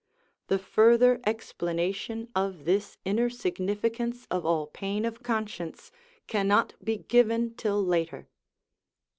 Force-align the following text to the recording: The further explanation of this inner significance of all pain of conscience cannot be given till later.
The 0.47 0.57
further 0.57 1.19
explanation 1.27 2.27
of 2.35 2.65
this 2.65 2.97
inner 3.05 3.29
significance 3.29 4.25
of 4.31 4.47
all 4.47 4.65
pain 4.65 5.05
of 5.05 5.21
conscience 5.21 5.91
cannot 6.25 6.73
be 6.83 6.97
given 6.97 7.53
till 7.53 7.85
later. 7.85 8.27